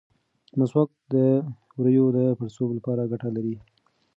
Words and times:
مسواک 0.57 0.89
د 1.13 1.15
ووریو 1.77 2.05
د 2.17 2.19
پړسوب 2.37 2.69
لپاره 2.77 3.09
ګټه 3.11 3.29
لري. 3.35 3.55